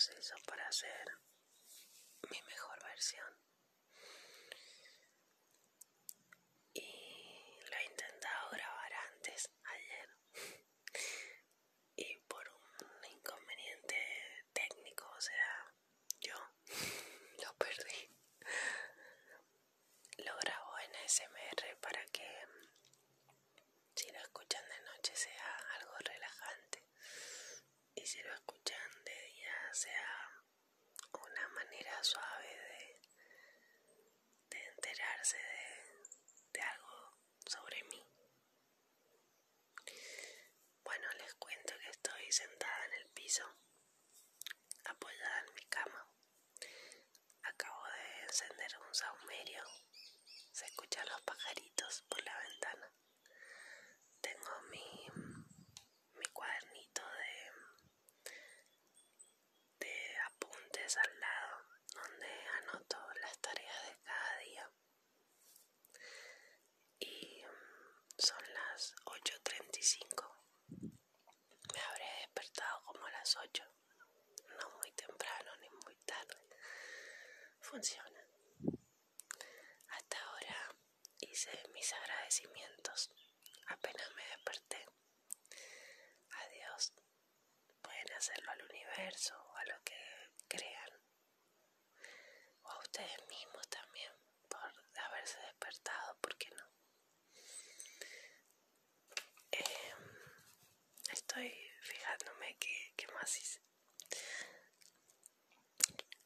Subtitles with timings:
[0.00, 1.12] proceso para hacer
[2.30, 3.36] mi mejor versión.
[6.72, 10.08] Y lo he intentado grabar antes, ayer.
[11.96, 13.96] Y por un inconveniente
[14.54, 15.74] técnico, o sea,
[16.22, 16.36] yo
[17.44, 18.16] lo perdí.
[20.16, 22.26] Lo grabo en SMR para que
[23.96, 26.84] si lo escuchan de noche sea algo relajante
[27.94, 30.42] y si lo escuchan de día sea
[31.12, 31.48] una
[31.80, 33.00] manera suave de,
[34.50, 36.02] de enterarse de,
[36.52, 37.16] de algo
[37.46, 38.04] sobre mí.
[40.84, 43.44] Bueno, les cuento que estoy sentada en el piso,
[44.84, 46.06] apoyada en mi cama.
[47.44, 49.64] Acabo de encender un saumerio.
[50.52, 52.92] Se escuchan los pajaritos por la ventana.
[54.20, 55.08] Tengo mi,
[56.30, 57.52] cuadernito de,
[59.86, 62.26] de apuntes al lado donde
[62.62, 64.70] anoto las tareas de cada día.
[66.98, 70.36] Y mm, son las 8.35.
[71.74, 73.64] Me habré despertado como a las 8.
[74.60, 76.48] No muy temprano ni muy tarde.
[77.60, 78.24] Funciona.
[79.88, 80.74] Hasta ahora
[81.20, 83.10] hice mis agradecimientos.
[83.66, 84.86] Apenas me desperté.
[86.30, 86.92] Adiós.
[87.82, 89.96] Pueden hacerlo al universo o a lo que
[90.48, 90.90] crean.
[92.62, 94.12] O a ustedes mismos también
[94.48, 94.60] por
[95.04, 96.64] haberse despertado, ¿por qué no?
[99.52, 99.98] Em,
[101.12, 103.60] estoy fijándome que, que más hice.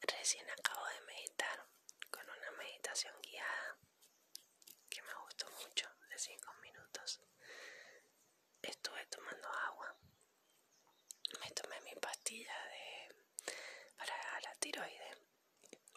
[0.01, 1.65] Recién acabo de meditar
[2.11, 3.77] con una meditación guiada
[4.89, 7.21] que me gustó mucho de 5 minutos.
[8.61, 9.95] Estuve tomando agua.
[11.41, 13.15] Me tomé mi pastilla de
[13.97, 15.17] para la tiroide,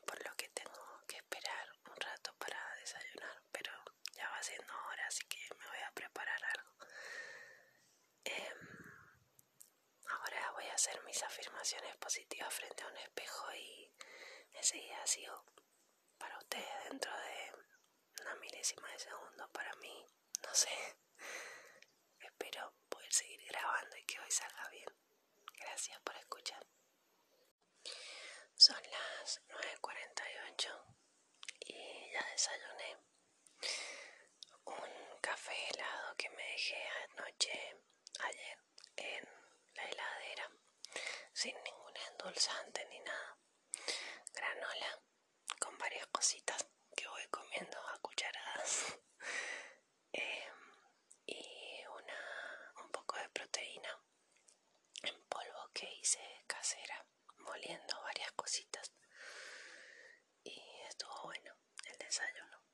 [0.06, 3.72] por lo que tengo que esperar un rato para desayunar, pero
[4.14, 6.72] ya va siendo hora, así que me voy a preparar algo.
[8.24, 8.58] Em,
[10.06, 13.92] ahora voy a hacer mis afirmaciones positivas frente a un espejo y
[14.54, 15.44] enseguida sigo
[16.16, 20.06] para ustedes dentro de una milésima de segundo para mí,
[20.42, 20.70] no sé.
[22.20, 24.88] Espero poder seguir grabando y que hoy salga bien.
[25.60, 26.66] Gracias por escuchar.
[28.54, 30.84] Son las 9.48
[31.66, 32.96] y ya desayuné
[34.64, 37.76] un café helado que me dejé anoche,
[38.20, 38.57] ayer,
[41.40, 43.38] sin ningún endulzante ni nada.
[44.34, 45.00] Granola
[45.60, 46.66] con varias cositas
[46.96, 48.98] que voy comiendo a cucharadas.
[50.12, 50.54] Em,
[51.26, 54.02] y una, un poco de proteína
[55.04, 56.18] en polvo que hice
[56.48, 57.06] casera,
[57.36, 58.92] moliendo varias cositas.
[60.42, 62.64] Y estuvo bueno el desayuno.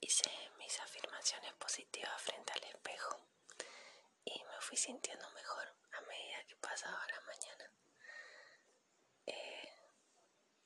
[0.00, 3.20] Hice mis afirmaciones positivas frente al espejo
[4.24, 5.81] y me fui sintiendo mejor
[6.62, 7.70] a medida que pasaba la mañana.
[9.26, 9.68] Eh,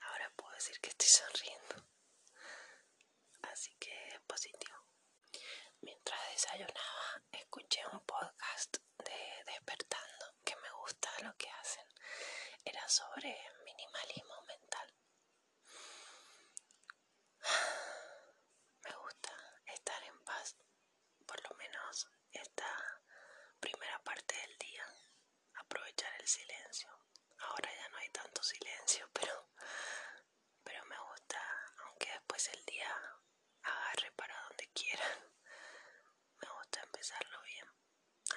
[0.01, 1.87] ahora puedo decir que estoy sonriendo.
[3.43, 4.77] Así que es positivo.
[5.81, 11.87] Mientras desayunaba, escuché un podcast de Despertando que me gusta lo que hacen.
[12.65, 13.34] Era sobre
[13.65, 14.95] minimalismo mental.
[18.84, 19.33] Me gusta
[19.67, 20.57] estar en paz,
[21.27, 22.67] por lo menos esta
[23.61, 24.84] primera parte del día.
[25.55, 26.89] Aprovechar el silencio.
[27.39, 29.49] Ahora ya no hay tanto silencio, pero,
[30.65, 31.41] pero me gusta,
[31.84, 32.91] aunque después el día
[33.63, 35.19] agarre para donde quieran.
[36.41, 37.66] Me gusta empezarlo bien.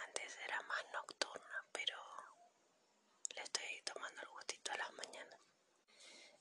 [0.05, 1.97] Antes era más nocturna, pero
[3.35, 5.39] le estoy tomando el gustito a las mañanas.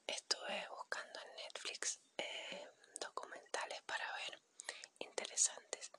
[0.06, 2.68] Estuve buscando en Netflix eh,
[3.00, 4.42] documentales para ver
[4.98, 5.92] interesantes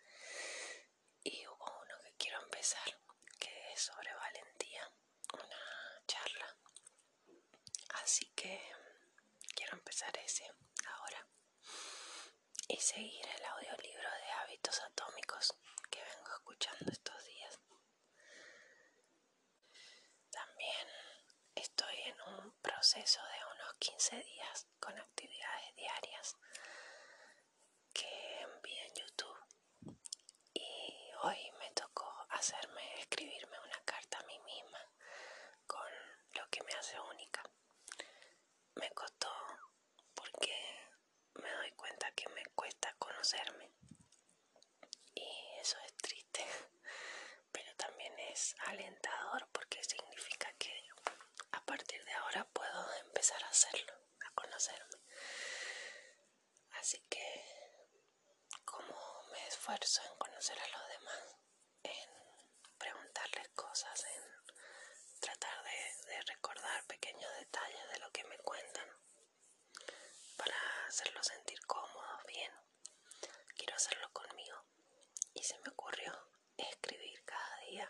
[1.24, 2.98] y hubo uno que quiero empezar
[3.40, 4.92] que es sobre valentía,
[5.34, 6.58] una charla.
[8.04, 8.62] Así que
[9.56, 9.78] quiero
[10.86, 11.28] ahora
[12.68, 15.54] y seguir el audiolibro de hábitos atómicos
[15.90, 17.60] que vengo escuchando estos días.
[20.30, 20.88] También
[21.56, 26.38] estoy en un proceso de unos 15 días con actividades diarias
[27.94, 29.98] que envié en YouTube
[30.54, 34.80] y hoy me tocó hacerme escribirme una carta a mí misma
[35.66, 35.90] con
[36.36, 37.44] lo que me hace única.
[38.76, 39.32] Me costó
[40.14, 40.56] porque
[41.36, 43.72] me doy cuenta que me cuesta conocerme
[45.16, 45.28] y
[45.62, 46.46] eso es triste
[47.52, 50.74] pero también es alentador porque significa que
[51.52, 52.00] a partir
[59.70, 61.38] conocer a los demás,
[61.84, 62.10] en
[62.80, 68.90] preguntarles cosas, en tratar de, recordar pequeños detalles de lo que me cuentan
[70.38, 70.56] para
[70.88, 72.52] hacerlos sentir cómodos, bien.
[73.56, 74.58] Quiero hacerlo conmigo.
[75.36, 76.14] Y se me ocurrió
[76.58, 77.88] escribir cada día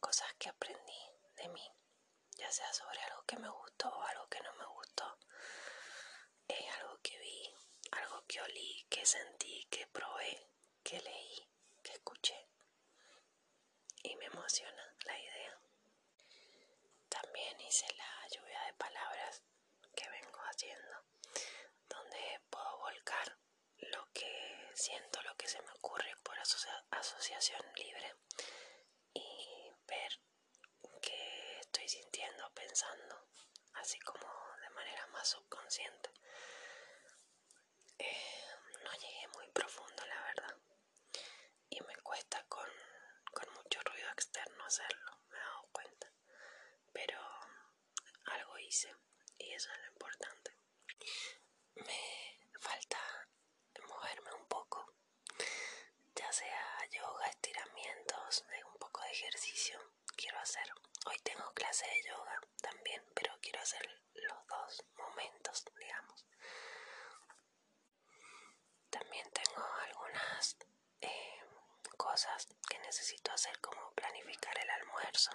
[0.00, 1.02] cosas que aprendí
[1.36, 1.70] de mí,
[2.38, 5.18] ya sea sobre algo que me gustó o algo que no me gustó,
[6.48, 7.54] eh, algo que vi,
[7.92, 10.53] algo que olí, que sentí, que probé,
[11.00, 11.48] leí,
[11.82, 12.48] que escuché.
[14.02, 15.58] Y me emociona la idea.
[17.08, 19.42] También hice la lluvia de palabras
[19.96, 20.96] que vengo haciendo,
[21.88, 23.38] donde puedo volcar
[23.78, 28.14] lo que siento, lo que se me ocurre por asociación libre
[29.14, 30.20] y ver
[31.00, 33.26] qué estoy sintiendo, pensando,
[33.74, 34.26] así como
[34.62, 36.10] de manera más subconsciente.
[37.98, 38.44] Eh,
[38.82, 40.56] no llegué muy profundo, la verdad,
[41.70, 42.68] y me cuesta con,
[43.32, 43.80] con mucho
[44.34, 46.12] externo hacerlo, me he dado cuenta,
[46.92, 47.18] pero
[48.24, 48.92] algo hice
[49.38, 50.56] y eso es lo importante.
[51.76, 52.98] Me falta
[53.88, 54.92] moverme un poco,
[56.16, 59.78] ya sea yoga, estiramientos, un poco de ejercicio.
[60.16, 60.66] Quiero hacer.
[61.06, 66.26] Hoy tengo clase de yoga también, pero quiero hacer los dos momentos, digamos.
[68.90, 70.56] También tengo algunas
[71.00, 71.40] eh,
[71.96, 75.30] cosas que necesito hacer como planificar el almuerzo,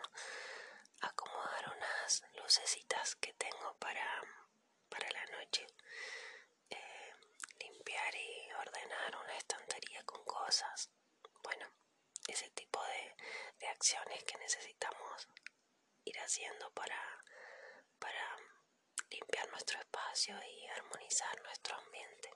[1.01, 4.05] acomodar unas lucecitas que tengo para,
[4.89, 5.65] para la noche,
[6.69, 7.13] eh,
[7.59, 10.89] limpiar y ordenar una estantería con cosas.
[11.43, 11.65] Bueno,
[12.27, 13.15] ese tipo de,
[13.59, 15.27] de que necesitamos
[16.05, 17.23] ir haciendo para,
[17.97, 18.37] para
[19.09, 22.29] limpiar nuestro espacio y armonizar nuestro ambiente.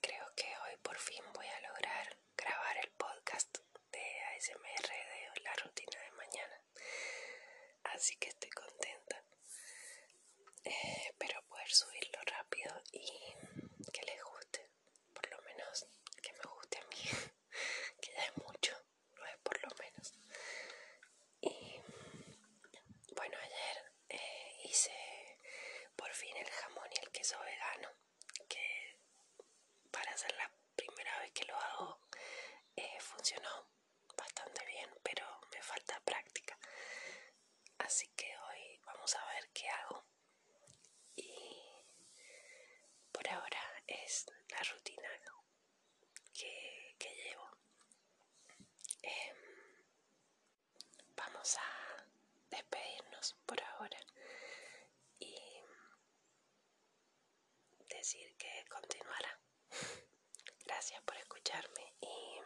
[0.00, 3.58] Creo que hoy por fin voy a lograr grabar el podcast
[3.92, 4.88] de ASMR
[5.34, 6.60] de la rutina de mañana.
[7.84, 9.22] Así que estoy contenta.
[10.64, 13.06] Eh, espero poder subirlo rápido y
[13.92, 14.68] que les guste.
[15.14, 15.86] Por lo menos
[16.20, 16.96] que me guste a mí.
[18.00, 18.72] que ya es mucho,
[19.16, 20.12] no es por lo menos.
[21.40, 21.80] Y
[23.14, 25.38] bueno, ayer eh, hice
[25.96, 27.88] por fin el jamón y el queso vegano.
[28.48, 28.98] Que
[29.90, 32.00] para ser la primera vez que lo hago
[32.76, 33.66] eh, funcionó
[34.16, 36.58] bastante bien, pero me falta práctica.
[37.78, 40.04] Así que hoy vamos a ver qué hago.
[41.16, 41.84] Y
[43.12, 45.08] por ahora es la rutina
[46.34, 47.48] que, llevo.
[49.02, 49.36] Em,
[51.16, 52.06] vamos a
[53.46, 53.98] por ahora
[55.20, 55.36] y
[57.88, 59.40] decir que continuará.
[60.66, 62.40] Gracias por escucharme y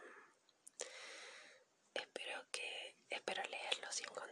[1.95, 4.26] espero que espero leerlos y encontrarlos